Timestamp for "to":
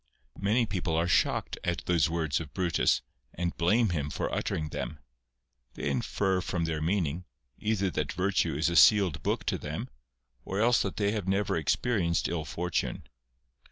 9.43-9.59